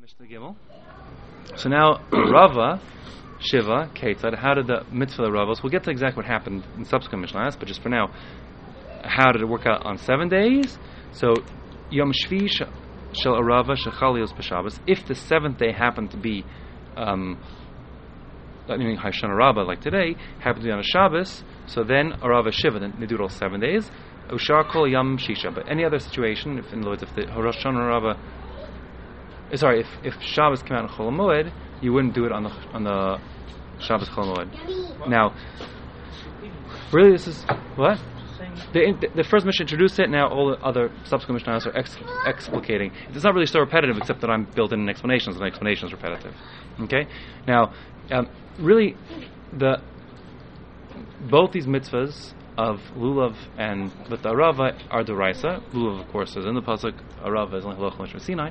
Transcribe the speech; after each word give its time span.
Mishnah 0.00 0.26
Gimel. 0.26 0.56
So 1.56 1.68
now 1.68 2.00
Rava, 2.12 2.80
Shiva, 3.38 3.90
Ketzad, 3.94 4.34
how 4.34 4.54
did 4.54 4.66
the 4.66 4.82
mitzvah 4.90 5.24
of 5.24 5.32
Aravos, 5.34 5.62
we'll 5.62 5.70
get 5.70 5.84
to 5.84 5.90
exactly 5.90 6.22
what 6.22 6.26
happened 6.26 6.64
in 6.78 6.86
subsequent 6.86 7.26
Mishnahs, 7.26 7.58
but 7.58 7.68
just 7.68 7.82
for 7.82 7.90
now, 7.90 8.10
how 9.02 9.30
did 9.32 9.42
it 9.42 9.44
work 9.44 9.66
out 9.66 9.84
on 9.84 9.98
seven 9.98 10.30
days? 10.30 10.78
So 11.12 11.34
Yom 11.90 12.12
Shvi 12.12 12.48
Shel 12.48 13.34
Arava 13.34 13.76
Shechalios 13.76 14.32
B'Shabbos, 14.32 14.78
if 14.86 15.06
the 15.06 15.14
seventh 15.14 15.58
day 15.58 15.72
happened 15.72 16.12
to 16.12 16.16
be 16.16 16.46
um, 16.96 17.38
meaning 18.68 18.96
Hoshana 18.96 19.36
Rabbah, 19.36 19.64
like 19.64 19.82
today, 19.82 20.16
happened 20.38 20.62
to 20.62 20.68
be 20.68 20.72
on 20.72 20.78
a 20.78 20.82
Shabbos, 20.82 21.44
so 21.66 21.84
then 21.84 22.12
Arava 22.22 22.52
Shiva, 22.52 22.78
then 22.78 22.94
they 22.98 23.04
do 23.04 23.16
it 23.16 23.20
all 23.20 23.28
seven 23.28 23.60
days. 23.60 23.90
Ushar 24.30 24.64
Kol 24.70 24.88
Yom 24.88 25.18
Shisha. 25.18 25.54
But 25.54 25.70
any 25.70 25.84
other 25.84 25.98
situation, 25.98 26.58
if 26.58 26.72
in 26.72 26.80
other 26.80 26.90
words, 26.90 27.02
if 27.02 27.14
the 27.14 27.26
Rosh 27.26 27.56
Hashanah 27.64 27.88
Rabbah 27.88 28.39
sorry, 29.54 29.80
if, 29.80 29.88
if 30.04 30.22
Shabbos 30.22 30.62
came 30.62 30.76
out 30.76 30.84
in 30.84 30.88
Chol 30.88 31.10
Moed, 31.12 31.52
you 31.80 31.92
wouldn't 31.92 32.14
do 32.14 32.24
it 32.24 32.32
on 32.32 32.44
the 32.44 32.50
on 32.72 32.84
the 32.84 33.18
Shabbos 33.80 34.08
Chol 34.08 34.36
Moed. 34.36 35.08
Now, 35.08 35.34
really, 36.92 37.12
this 37.12 37.26
is 37.26 37.44
what 37.76 37.98
the, 38.72 39.10
the, 39.14 39.24
first 39.24 39.44
Mishnah 39.44 39.64
introduced 39.64 39.98
it. 39.98 40.10
Now 40.10 40.28
all 40.28 40.50
the 40.50 40.64
other 40.64 40.90
subsequent 41.04 41.42
mishnahs 41.42 41.66
are 41.66 41.76
ex, 41.76 41.96
explicating. 42.26 42.92
It's 43.08 43.24
not 43.24 43.34
really 43.34 43.46
so 43.46 43.60
repetitive, 43.60 43.96
except 43.96 44.20
that 44.20 44.30
I'm 44.30 44.44
building 44.44 44.80
in 44.80 44.88
explanations, 44.88 45.36
and 45.36 45.42
the 45.42 45.46
explanation 45.46 45.88
is 45.88 45.92
repetitive. 45.92 46.34
Okay. 46.82 47.06
Now, 47.46 47.72
um, 48.10 48.28
really, 48.58 48.96
the 49.52 49.82
both 51.28 51.52
these 51.52 51.66
mitzvahs 51.66 52.32
of 52.56 52.80
lulav 52.96 53.36
and 53.56 53.92
with 54.08 54.22
the 54.22 54.28
arava 54.28 54.78
are 54.90 55.02
d'Oraisa. 55.02 55.62
Lulav, 55.72 56.00
of 56.00 56.08
course, 56.08 56.36
is 56.36 56.44
in 56.44 56.54
the 56.54 56.62
pasuk. 56.62 56.94
Arava 57.22 57.54
is 57.54 57.64
only 57.64 57.76
halach 57.76 58.10
from 58.10 58.20
Sinai. 58.20 58.50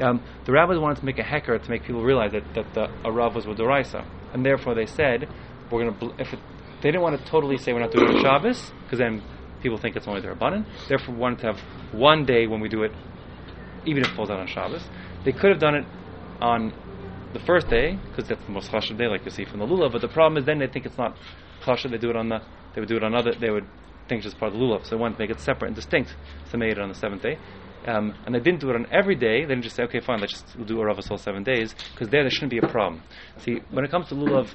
Um, 0.00 0.22
the 0.44 0.52
rabbis 0.52 0.78
wanted 0.78 1.00
to 1.00 1.04
make 1.04 1.18
a 1.18 1.22
hecker 1.22 1.58
to 1.58 1.70
make 1.70 1.84
people 1.84 2.02
realize 2.02 2.32
that, 2.32 2.44
that 2.54 2.74
the 2.74 2.86
arava 3.04 3.34
was 3.34 3.46
with 3.46 3.58
d'Oraisa, 3.58 4.04
and 4.32 4.44
therefore 4.44 4.74
they 4.74 4.86
said 4.86 5.28
we're 5.70 5.84
going 5.84 5.98
to. 5.98 6.20
If 6.20 6.32
it, 6.32 6.38
they 6.82 6.90
didn't 6.90 7.02
want 7.02 7.18
to 7.18 7.30
totally 7.30 7.56
say 7.56 7.72
we're 7.72 7.80
not 7.80 7.92
doing 7.92 8.10
it 8.10 8.16
on 8.16 8.22
Shabbos, 8.22 8.72
because 8.84 8.98
then 8.98 9.22
people 9.62 9.78
think 9.78 9.96
it's 9.96 10.06
only 10.06 10.20
d'Rabbanan. 10.20 10.66
Therefore, 10.88 11.14
we 11.14 11.20
wanted 11.20 11.38
to 11.40 11.46
have 11.46 11.60
one 11.92 12.24
day 12.26 12.46
when 12.46 12.60
we 12.60 12.68
do 12.68 12.82
it, 12.82 12.92
even 13.86 14.02
if 14.02 14.10
it 14.10 14.16
falls 14.16 14.30
out 14.30 14.38
on 14.38 14.46
Shabbos. 14.46 14.82
They 15.24 15.32
could 15.32 15.50
have 15.50 15.60
done 15.60 15.74
it 15.74 15.86
on 16.40 16.72
the 17.34 17.40
first 17.40 17.68
day, 17.68 17.98
because 18.10 18.28
that's 18.28 18.44
the 18.46 18.52
most 18.52 18.70
chashav 18.70 18.96
day, 18.96 19.08
like 19.08 19.24
you 19.24 19.30
see 19.30 19.44
from 19.44 19.60
the 19.60 19.66
lulav. 19.66 19.92
But 19.92 20.00
the 20.00 20.08
problem 20.08 20.38
is 20.38 20.46
then 20.46 20.58
they 20.58 20.68
think 20.68 20.86
it's 20.86 20.96
not 20.96 21.18
chashav. 21.62 21.90
They 21.90 21.98
do 21.98 22.10
it 22.10 22.16
on 22.16 22.28
the 22.30 22.40
they 22.74 22.80
would 22.80 22.88
do 22.88 22.96
it 22.96 23.04
on 23.04 23.14
other. 23.14 23.32
They 23.38 23.50
would 23.50 23.66
think 24.08 24.20
it's 24.20 24.26
just 24.26 24.38
part 24.38 24.52
of 24.52 24.58
the 24.58 24.64
lulav. 24.64 24.84
So 24.84 24.96
they 24.96 25.00
wanted 25.00 25.16
to 25.16 25.22
make 25.22 25.30
it 25.30 25.40
separate 25.40 25.68
and 25.68 25.76
distinct. 25.76 26.10
So 26.46 26.52
they 26.52 26.58
made 26.58 26.72
it 26.72 26.78
on 26.78 26.88
the 26.88 26.94
seventh 26.94 27.22
day. 27.22 27.38
Um, 27.86 28.14
and 28.24 28.34
they 28.34 28.40
didn't 28.40 28.60
do 28.60 28.70
it 28.70 28.76
on 28.76 28.86
every 28.90 29.14
day. 29.14 29.42
They 29.42 29.48
didn't 29.48 29.62
just 29.62 29.76
say, 29.76 29.82
okay, 29.84 30.00
fine, 30.00 30.18
let's 30.20 30.32
just 30.32 30.66
do 30.66 30.76
Arava 30.76 31.02
all 31.10 31.18
seven 31.18 31.42
days, 31.42 31.74
because 31.92 32.08
there 32.08 32.22
there 32.22 32.30
shouldn't 32.30 32.50
be 32.50 32.58
a 32.58 32.66
problem. 32.68 33.02
See, 33.38 33.60
when 33.70 33.84
it 33.84 33.90
comes 33.90 34.08
to 34.08 34.14
lulav, 34.14 34.54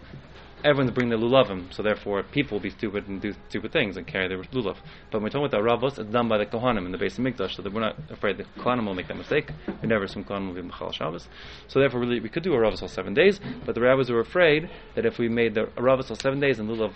everyone's 0.64 0.92
bringing 0.92 1.10
their 1.10 1.20
lulavim, 1.20 1.74
so 1.74 1.84
therefore 1.84 2.24
people 2.24 2.58
will 2.58 2.64
be 2.64 2.70
stupid 2.70 3.08
and 3.08 3.22
do 3.22 3.34
stupid 3.50 3.72
things 3.72 3.98
and 3.98 4.06
carry 4.06 4.28
their 4.28 4.42
lulav. 4.44 4.78
But 5.12 5.20
when 5.20 5.24
we're 5.24 5.30
talking 5.30 5.46
about 5.46 5.52
the 5.52 5.58
Aravos, 5.58 6.00
it's 6.00 6.12
done 6.12 6.28
by 6.28 6.38
the 6.38 6.46
Kohanim 6.46 6.86
in 6.86 6.92
the 6.92 6.98
Beis 6.98 7.18
HaMikdash, 7.18 7.56
so 7.56 7.62
that 7.62 7.74
we're 7.74 7.82
not 7.82 7.96
afraid 8.10 8.38
the 8.38 8.46
Kohanim 8.62 8.86
will 8.86 8.94
make 8.94 9.08
that 9.08 9.18
mistake. 9.18 9.52
We 9.82 9.88
never 9.88 10.04
assume 10.04 10.24
Kohanim 10.24 10.48
will 10.48 10.56
be 10.56 10.62
Machal 10.62 10.92
Shabbos. 10.92 11.28
So 11.68 11.80
therefore, 11.80 12.02
really, 12.02 12.20
we 12.20 12.30
could 12.30 12.44
do 12.44 12.52
Aravos 12.52 12.82
all 12.82 12.88
seven 12.88 13.14
days, 13.14 13.40
but 13.66 13.76
the 13.76 13.82
rabbis 13.82 14.10
were 14.10 14.20
afraid 14.20 14.70
that 14.96 15.06
if 15.06 15.18
we 15.18 15.30
made 15.30 15.56
the 15.56 15.66
Aravos 15.78 16.10
all 16.10 16.16
seven 16.16 16.40
days 16.40 16.60
and 16.60 16.70
lulav 16.70 16.94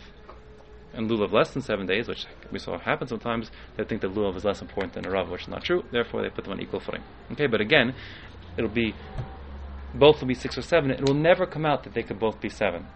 and 0.94 1.10
lulav 1.10 1.32
less 1.32 1.52
than 1.52 1.62
seven 1.62 1.88
days, 1.88 2.08
which 2.08 2.26
we 2.52 2.60
saw 2.60 2.78
happen 2.78 3.08
sometimes, 3.08 3.50
they 3.78 3.84
think 3.84 4.02
that 4.02 4.14
lulav 4.14 4.36
is 4.36 4.46
less 4.46 4.62
important 4.62 4.94
than 4.94 5.06
a 5.06 5.10
rav, 5.10 5.30
which 5.30 5.44
is 5.44 5.48
not 5.48 5.64
true. 5.64 5.84
Therefore, 5.92 6.22
they 6.22 6.30
put 6.30 6.44
them 6.44 6.54
on 6.54 6.62
equal 6.62 6.80
footing. 6.80 7.04
Okay, 7.32 7.48
but 7.48 7.62
again, 7.62 7.96
it'll 8.58 8.70
be 8.70 8.94
both 9.94 10.20
will 10.20 10.28
be 10.28 10.34
six 10.34 10.58
or 10.58 10.62
seven. 10.62 10.92
It 10.92 11.08
will 11.08 11.14
never 11.14 11.46
come 11.46 11.66
out 11.66 11.84
that 11.84 11.94
they 11.94 12.04
could 12.04 12.20
both 12.20 12.42
be 12.42 12.50
seven, 12.50 12.88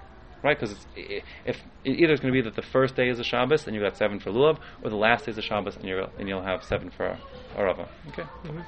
right? 0.44 0.60
Because 0.60 0.86
if 0.96 1.58
either 1.84 2.14
it's 2.14 2.22
going 2.22 2.34
to 2.34 2.38
be 2.38 2.42
that 2.42 2.56
the 2.56 2.62
first 2.62 2.96
day 2.96 3.10
is 3.10 3.20
a 3.20 3.24
Shabbos 3.24 3.66
and 3.66 3.76
you've 3.76 3.84
got 3.84 3.98
seven 3.98 4.20
for 4.20 4.32
lulav, 4.32 4.58
or 4.84 4.90
the 4.90 4.96
last 4.96 5.26
day 5.26 5.32
is 5.32 5.38
a 5.38 5.42
Shabbos 5.42 5.76
and 5.76 5.86
you 5.86 6.06
and 6.18 6.28
you'll 6.28 6.44
have 6.44 6.64
seven 6.64 6.90
for 6.90 7.06
a, 7.06 7.20
a 7.56 7.64
rava. 7.64 7.88
Okay. 8.10 8.24
Mm-hmm. 8.46 8.62